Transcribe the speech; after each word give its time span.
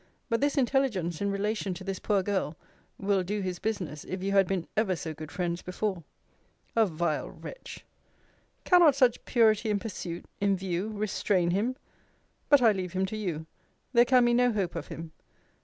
But 0.29 0.41
this 0.41 0.57
intelligence, 0.57 1.21
in 1.21 1.29
relation 1.29 1.75
to 1.75 1.83
this 1.83 1.99
poor 1.99 2.23
girl, 2.23 2.57
will 2.97 3.21
do 3.21 3.41
his 3.41 3.59
business, 3.59 4.03
if 4.03 4.23
you 4.23 4.31
had 4.31 4.47
been 4.47 4.67
ever 4.75 4.95
so 4.95 5.13
good 5.13 5.31
friends 5.31 5.61
before. 5.61 6.03
A 6.75 6.87
vile 6.87 7.29
wretch! 7.29 7.85
Cannot 8.63 8.95
such 8.95 9.23
purity 9.25 9.69
in 9.69 9.77
pursuit, 9.77 10.25
in 10.39 10.57
view, 10.57 10.89
restrain 10.89 11.51
him? 11.51 11.75
but 12.49 12.63
I 12.63 12.71
leave 12.71 12.93
him 12.93 13.05
to 13.05 13.15
you! 13.15 13.45
There 13.93 14.05
can 14.05 14.25
be 14.25 14.33
no 14.33 14.51
hope 14.51 14.75
of 14.75 14.87
him. 14.87 15.11